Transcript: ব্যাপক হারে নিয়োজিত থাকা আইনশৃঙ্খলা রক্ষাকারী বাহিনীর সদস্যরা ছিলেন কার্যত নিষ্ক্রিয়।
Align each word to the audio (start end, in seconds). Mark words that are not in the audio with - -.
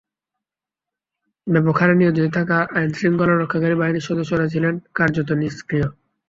ব্যাপক 1.47 1.75
হারে 1.79 1.95
নিয়োজিত 1.95 2.27
থাকা 2.37 2.57
আইনশৃঙ্খলা 2.77 3.35
রক্ষাকারী 3.35 3.75
বাহিনীর 3.77 4.07
সদস্যরা 4.09 4.45
ছিলেন 4.53 4.73
কার্যত 4.97 5.29
নিষ্ক্রিয়। 5.41 5.87